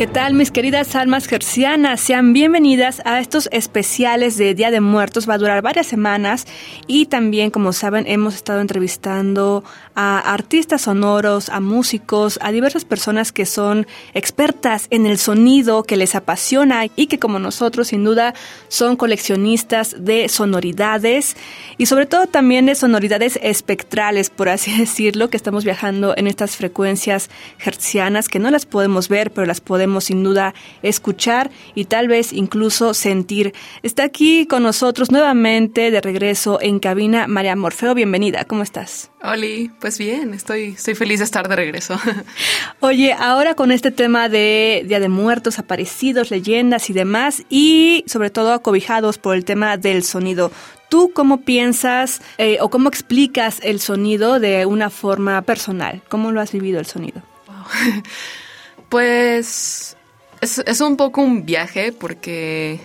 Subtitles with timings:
[0.00, 2.00] ¿Qué tal mis queridas almas gercianas?
[2.00, 5.28] Sean bienvenidas a estos especiales de Día de Muertos.
[5.28, 6.46] Va a durar varias semanas
[6.86, 9.62] y también, como saben, hemos estado entrevistando
[9.94, 15.98] a artistas sonoros, a músicos, a diversas personas que son expertas en el sonido, que
[15.98, 18.32] les apasiona y que como nosotros sin duda
[18.68, 21.36] son coleccionistas de sonoridades
[21.76, 26.56] y sobre todo también de sonoridades espectrales, por así decirlo, que estamos viajando en estas
[26.56, 27.28] frecuencias
[27.62, 32.32] hertzianas que no las podemos ver, pero las podemos sin duda escuchar y tal vez
[32.32, 33.54] incluso sentir.
[33.82, 37.94] Está aquí con nosotros nuevamente de regreso en cabina María Morfeo.
[37.94, 39.10] Bienvenida, ¿cómo estás?
[39.22, 41.98] Oli, pues bien, estoy, estoy feliz de estar de regreso.
[42.80, 48.30] Oye, ahora con este tema de Día de Muertos, aparecidos, leyendas y demás, y sobre
[48.30, 50.50] todo acobijados por el tema del sonido.
[50.88, 56.02] ¿Tú cómo piensas eh, o cómo explicas el sonido de una forma personal?
[56.08, 57.22] ¿Cómo lo has vivido el sonido?
[58.90, 59.96] Pues
[60.40, 62.80] es, es, un poco un viaje porque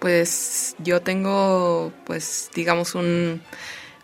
[0.00, 3.40] pues yo tengo pues digamos un,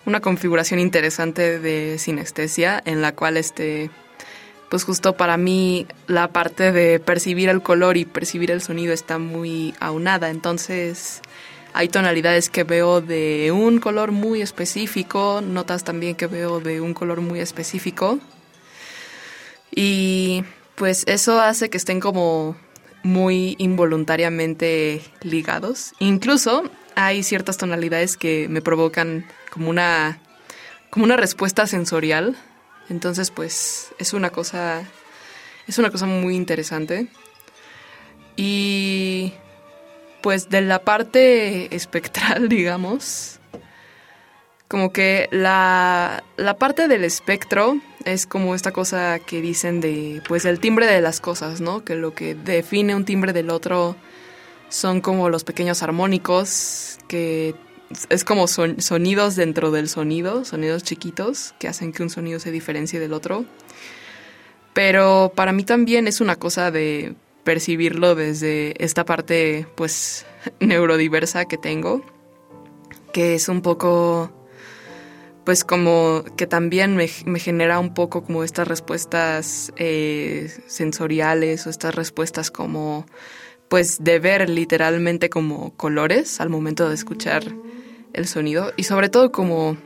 [0.07, 3.91] una configuración interesante de sinestesia en la cual este
[4.69, 9.19] pues justo para mí la parte de percibir el color y percibir el sonido está
[9.19, 10.31] muy aunada.
[10.31, 11.21] Entonces
[11.73, 16.95] hay tonalidades que veo de un color muy específico notas también que veo de un
[16.95, 18.21] color muy específico.
[19.75, 22.57] Y pues eso hace que estén como
[23.02, 25.92] muy involuntariamente ligados.
[25.98, 30.20] Incluso hay ciertas tonalidades que me provocan como una
[30.90, 32.36] como una respuesta sensorial.
[32.89, 34.83] Entonces, pues es una cosa
[35.67, 37.08] es una cosa muy interesante.
[38.36, 39.33] Y
[40.23, 43.39] pues de la parte espectral, digamos,
[44.68, 50.45] como que la, la parte del espectro es como esta cosa que dicen de, pues,
[50.45, 51.85] el timbre de las cosas, ¿no?
[51.85, 53.97] Que lo que define un timbre del otro
[54.69, 57.55] son como los pequeños armónicos, que
[58.09, 63.01] es como sonidos dentro del sonido, sonidos chiquitos que hacen que un sonido se diferencie
[63.01, 63.45] del otro.
[64.73, 67.14] Pero para mí también es una cosa de
[67.45, 70.27] percibirlo desde esta parte, pues,
[70.61, 72.05] neurodiversa que tengo,
[73.13, 74.33] que es un poco
[75.45, 81.95] pues como que también me, genera un poco como estas respuestas eh, sensoriales o estas
[81.95, 83.07] respuestas como
[83.69, 87.45] pues de ver literalmente como colores al momento de escuchar
[88.13, 88.73] el sonido.
[88.77, 89.77] Y sobre todo como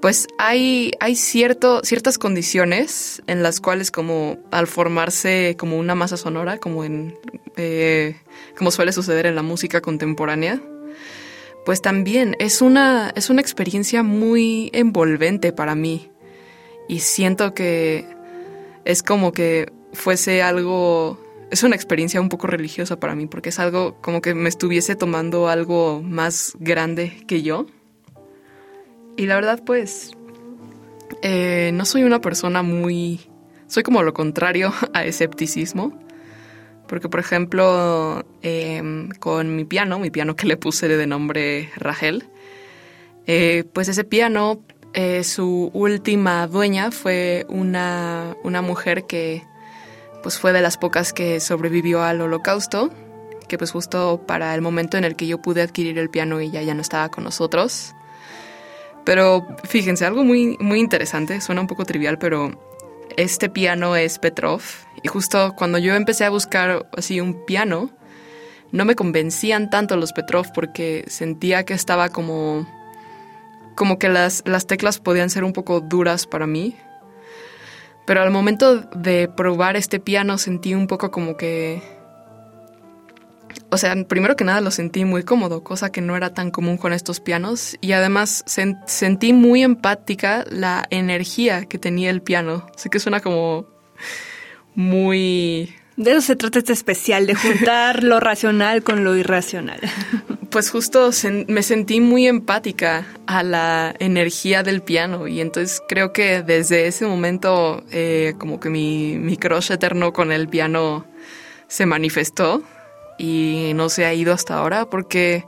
[0.00, 6.18] pues hay, hay cierto, ciertas condiciones en las cuales como al formarse como una masa
[6.18, 7.16] sonora, como en
[7.56, 8.16] eh,
[8.56, 10.60] como suele suceder en la música contemporánea,
[11.64, 16.10] pues también es una, es una experiencia muy envolvente para mí.
[16.88, 18.06] Y siento que
[18.84, 21.18] es como que fuese algo,
[21.50, 24.94] es una experiencia un poco religiosa para mí, porque es algo como que me estuviese
[24.94, 27.66] tomando algo más grande que yo.
[29.16, 30.12] Y la verdad, pues,
[31.22, 33.20] eh, no soy una persona muy...
[33.66, 35.98] Soy como lo contrario a escepticismo.
[36.86, 42.24] Porque, por ejemplo, em, con mi piano, mi piano que le puse de nombre Rachel,
[43.26, 44.60] eh, pues ese piano,
[44.92, 49.42] eh, su última dueña fue una, una mujer que
[50.22, 52.90] pues fue de las pocas que sobrevivió al holocausto,
[53.46, 56.62] que pues justo para el momento en el que yo pude adquirir el piano ella
[56.62, 57.94] ya no estaba con nosotros.
[59.04, 62.73] Pero fíjense, algo muy, muy interesante, suena un poco trivial, pero
[63.16, 64.62] este piano es Petrov.
[65.02, 67.90] Y justo cuando yo empecé a buscar así un piano,
[68.72, 72.66] no me convencían tanto los Petrov porque sentía que estaba como
[73.74, 76.76] como que las, las teclas podían ser un poco duras para mí.
[78.06, 81.82] Pero al momento de probar este piano sentí un poco como que
[83.70, 86.76] o sea, primero que nada lo sentí muy cómodo, cosa que no era tan común
[86.76, 87.76] con estos pianos.
[87.80, 92.66] Y además sentí muy empática la energía que tenía el piano.
[92.76, 93.66] Sé que suena como
[94.74, 95.74] muy...
[95.96, 99.80] De eso se trata este especial, de juntar lo racional con lo irracional.
[100.50, 101.10] pues justo
[101.48, 107.06] me sentí muy empática a la energía del piano y entonces creo que desde ese
[107.06, 111.06] momento eh, como que mi, mi crush eterno con el piano
[111.66, 112.62] se manifestó
[113.18, 115.44] y no se ha ido hasta ahora porque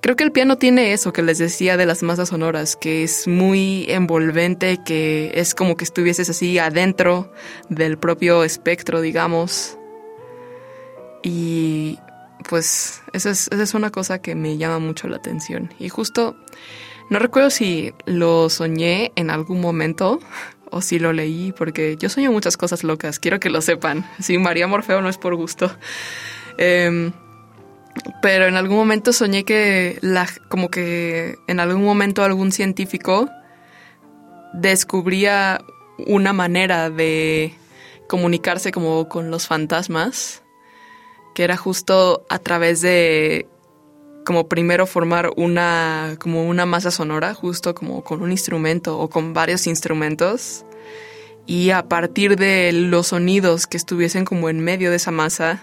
[0.00, 3.26] creo que el piano tiene eso que les decía de las masas sonoras, que es
[3.26, 7.32] muy envolvente, que es como que estuvieses así adentro
[7.68, 9.76] del propio espectro, digamos.
[11.22, 11.98] Y
[12.48, 15.72] pues esa es, una cosa que me llama mucho la atención.
[15.78, 16.36] Y justo,
[17.10, 20.20] no recuerdo si lo soñé en algún momento
[20.70, 24.08] o si lo leí, porque yo sueño muchas cosas locas, quiero que lo sepan.
[24.20, 25.70] Sí, María Morfeo no es por gusto.
[26.58, 27.12] Em,
[28.20, 29.98] pero en algún momento soñé que
[30.48, 33.28] como que en algún momento algún científico
[34.52, 35.60] descubría
[36.06, 37.54] una manera de
[38.08, 40.42] comunicarse como con los fantasmas
[41.34, 43.46] que era justo a través de
[44.24, 49.32] como primero formar una como una masa sonora justo como con un instrumento o con
[49.32, 50.64] varios instrumentos.
[51.46, 55.62] Y a partir de los sonidos que estuviesen como en medio de esa masa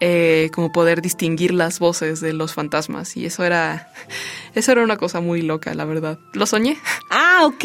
[0.00, 3.16] eh, como poder distinguir las voces de los fantasmas.
[3.16, 3.92] Y eso era
[4.54, 6.18] eso era una cosa muy loca la verdad.
[6.32, 6.76] Lo soñé
[7.10, 7.64] ah ok.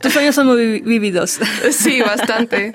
[0.00, 1.38] Tus sueños son muy vívidos.
[1.70, 2.72] Sí bastante.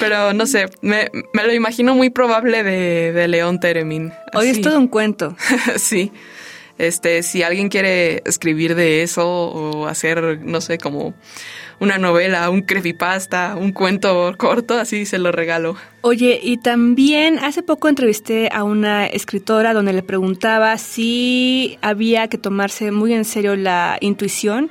[0.00, 4.12] Pero no sé me, me lo imagino muy probable de, de León Teremin.
[4.34, 5.36] Hoy es todo un cuento.
[5.76, 6.12] Sí
[6.78, 11.14] este si alguien quiere escribir de eso o hacer no sé como
[11.80, 15.76] una novela, un creepypasta, un cuento corto, así se lo regalo.
[16.00, 22.38] Oye, y también hace poco entrevisté a una escritora donde le preguntaba si había que
[22.38, 24.70] tomarse muy en serio la intuición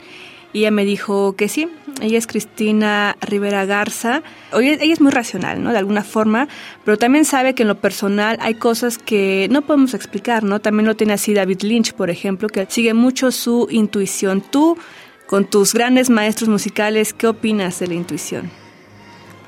[0.59, 1.69] ella me dijo que sí.
[2.01, 4.21] Ella es Cristina Rivera Garza.
[4.51, 5.71] Oye, ella es muy racional, ¿no?
[5.71, 6.48] De alguna forma,
[6.86, 10.59] pero también sabe que en lo personal hay cosas que no podemos explicar, ¿no?
[10.59, 14.42] También lo tiene así David Lynch, por ejemplo, que sigue mucho su intuición.
[14.42, 14.77] Tú
[15.25, 18.50] con tus grandes maestros musicales, ¿qué opinas de la intuición?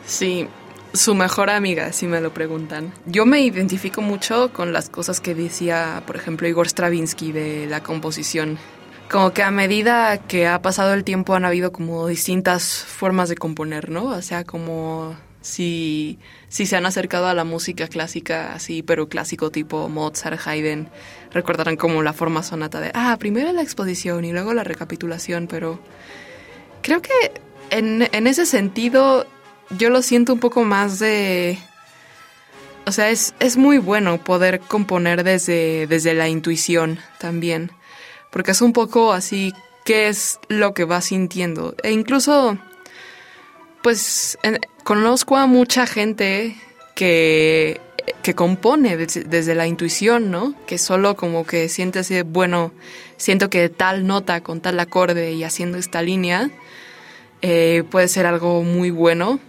[0.06, 0.48] Sí,
[0.94, 2.92] su mejor amiga, si me lo preguntan.
[3.06, 7.82] Yo me identifico mucho con las cosas que decía, por ejemplo, Igor Stravinsky de la
[7.82, 8.58] composición.
[9.10, 13.36] Como que a medida que ha pasado el tiempo han habido como distintas formas de
[13.36, 14.06] componer, ¿no?
[14.06, 19.50] O sea, como si, si se han acercado a la música clásica, así, pero clásico
[19.50, 20.90] tipo Mozart, Haydn,
[21.32, 25.80] recordarán como la forma sonata de, ah, primero la exposición y luego la recapitulación, pero
[26.84, 27.32] creo que
[27.72, 29.26] en, en ese sentido
[29.72, 31.58] yo lo siento un poco más de...
[32.86, 37.72] O sea, es, es muy bueno poder componer desde, desde la intuición también,
[38.30, 39.54] porque es un poco así,
[39.86, 41.76] ¿qué es lo que vas sintiendo?
[41.84, 42.58] E incluso,
[43.82, 44.38] pues,
[44.84, 46.56] conozco a mucha gente
[46.96, 47.82] que
[48.22, 50.54] que compone desde, la intuición, ¿no?
[50.66, 52.72] Que solo como que siente así, bueno,
[53.18, 56.50] siento que tal nota con tal acorde y haciendo esta línea
[57.42, 59.40] eh, puede ser algo muy bueno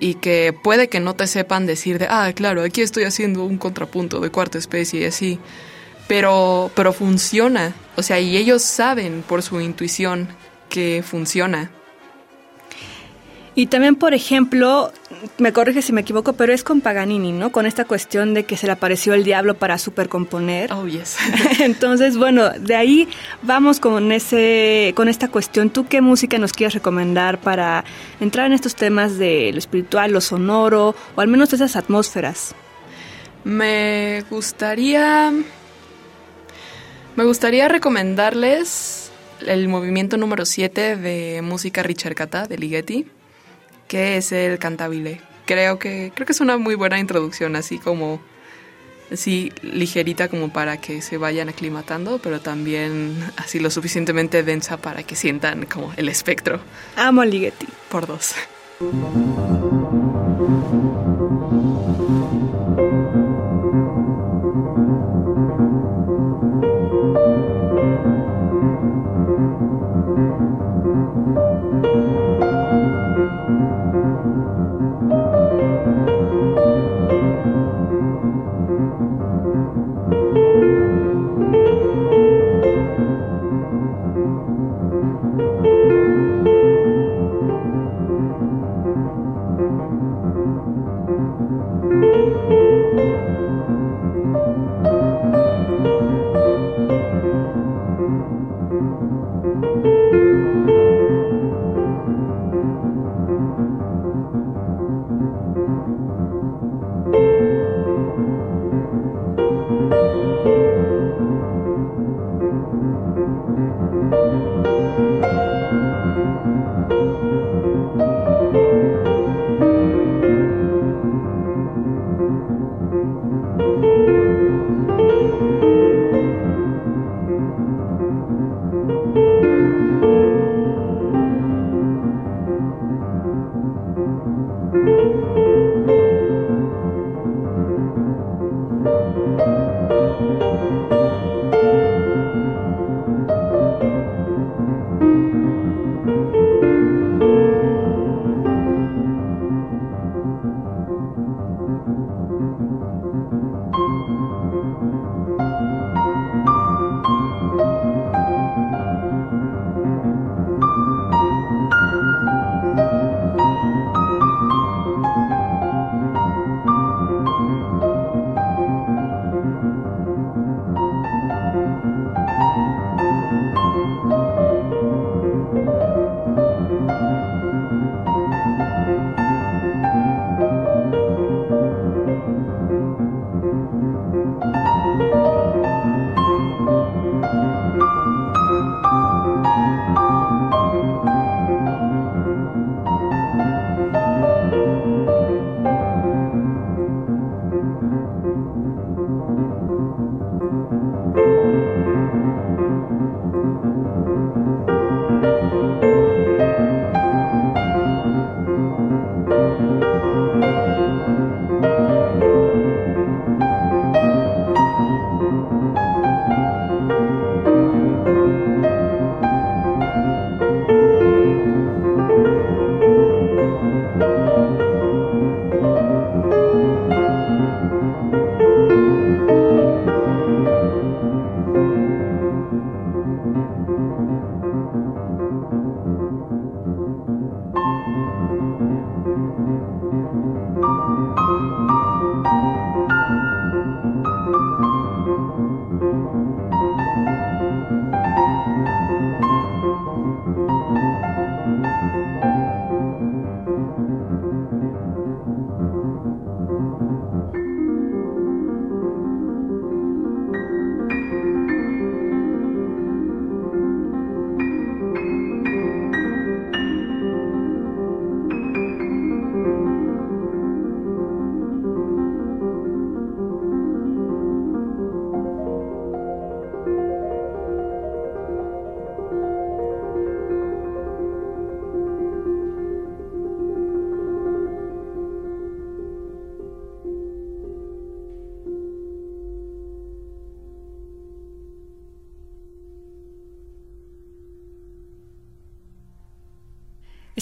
[0.00, 3.58] y que puede que no te sepan decir de, ah, claro, aquí estoy haciendo un
[3.58, 5.38] contrapunto de cuarta especie y así,
[6.06, 10.28] pero, pero funciona, o sea, y ellos saben por su intuición
[10.68, 11.70] que funciona.
[13.56, 14.92] Y también, por ejemplo,
[15.38, 17.52] me corrige si me equivoco, pero es con Paganini, ¿no?
[17.52, 20.72] Con esta cuestión de que se le apareció el diablo para supercomponer.
[20.72, 21.16] Oh, yes.
[21.60, 23.08] Entonces, bueno, de ahí
[23.42, 25.70] vamos con ese con esta cuestión.
[25.70, 27.84] ¿Tú qué música nos quieres recomendar para
[28.18, 32.56] entrar en estos temas de lo espiritual, lo sonoro o al menos esas atmósferas?
[33.44, 35.32] Me gustaría
[37.16, 39.10] me gustaría recomendarles
[39.46, 43.06] el movimiento número 7 de música ricercata de Ligeti
[43.88, 45.20] qué es el cantabile.
[45.46, 48.20] Creo que, creo que es una muy buena introducción, así como
[49.12, 55.02] así ligerita como para que se vayan aclimatando, pero también así lo suficientemente densa para
[55.02, 56.60] que sientan como el espectro.
[56.96, 57.68] Amo Ligeti.
[57.90, 58.34] Por dos.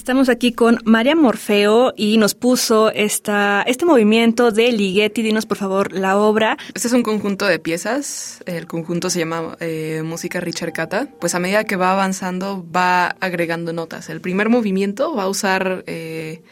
[0.03, 5.23] Estamos aquí con María Morfeo y nos puso esta, este movimiento de Ligeti.
[5.23, 6.59] Dinos, por favor, la obra.
[6.75, 8.43] Este es un conjunto de piezas.
[8.45, 11.07] El conjunto se llama eh, Música Richard Cata.
[11.21, 14.11] Pues a medida que va avanzando, va agregando notas.
[14.11, 16.43] El primer movimiento va a usar eh,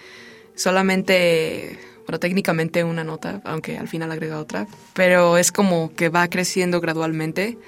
[0.54, 1.76] solamente
[2.06, 6.80] bueno, técnicamente una nota, aunque al final agrega otra, pero es como que va creciendo
[6.80, 7.58] gradualmente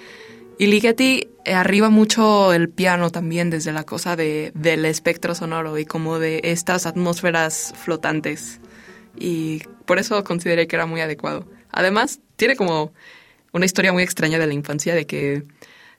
[0.59, 5.79] y Ligeti eh, arriba mucho el piano también desde la cosa de, del espectro sonoro
[5.79, 8.61] y como de estas atmósferas flotantes.
[9.17, 11.47] Y por eso consideré que era muy adecuado.
[11.71, 12.93] Además, tiene como
[13.53, 15.45] una historia muy extraña de la infancia de que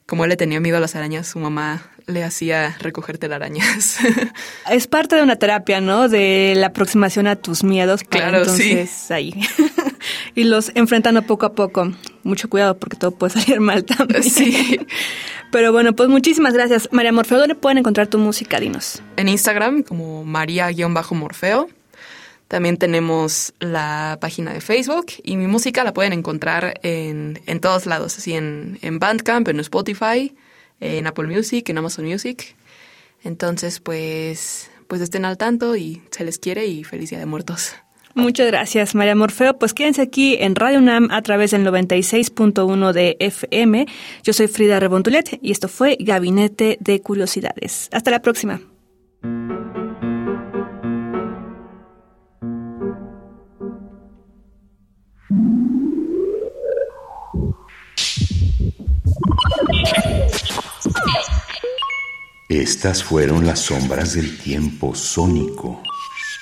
[0.06, 3.98] como él le tenía miedo a las arañas, su mamá le hacía recoger telarañas.
[4.70, 6.08] es parte de una terapia, ¿no?
[6.08, 8.02] De la aproximación a tus miedos.
[8.02, 9.12] claro, entonces, sí.
[9.12, 9.34] ahí.
[10.34, 11.92] y los enfrentando poco a poco.
[12.24, 14.22] Mucho cuidado porque todo puede salir mal también.
[14.22, 14.80] Sí.
[15.52, 16.88] Pero bueno, pues muchísimas gracias.
[16.90, 18.58] María Morfeo, ¿dónde pueden encontrar tu música?
[18.58, 19.02] Dinos.
[19.16, 21.68] En Instagram como María-Morfeo.
[22.48, 27.86] También tenemos la página de Facebook y mi música la pueden encontrar en, en todos
[27.86, 30.34] lados, así en, en Bandcamp, en Spotify,
[30.80, 32.54] en Apple Music, en Amazon Music.
[33.24, 37.74] Entonces, pues, pues estén al tanto y se les quiere y feliz Día de Muertos.
[38.14, 39.58] Muchas gracias, María Morfeo.
[39.58, 43.86] Pues quédense aquí en Radio UNAM a través del 96.1 de FM.
[44.22, 47.88] Yo soy Frida Rebontulet y esto fue Gabinete de Curiosidades.
[47.92, 48.60] Hasta la próxima.
[62.48, 65.82] Estas fueron las sombras del tiempo sónico.